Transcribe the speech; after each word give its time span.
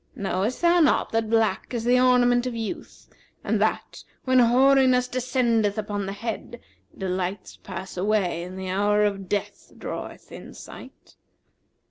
Knowest 0.15 0.63
thou 0.63 0.79
not 0.79 1.11
that 1.11 1.29
black 1.29 1.75
is 1.75 1.83
the 1.83 1.99
ornament 1.99 2.47
of 2.47 2.55
youth 2.55 3.07
and 3.43 3.61
that, 3.61 4.03
when 4.23 4.39
hoariness 4.39 5.07
descendeth 5.07 5.77
upon 5.77 6.07
the 6.07 6.11
head, 6.13 6.59
delights 6.97 7.57
pass 7.57 7.97
away 7.97 8.41
and 8.41 8.57
the 8.57 8.67
hour 8.71 9.05
of 9.05 9.29
death 9.29 9.71
draweth 9.77 10.31
in 10.31 10.55
sight? 10.55 11.17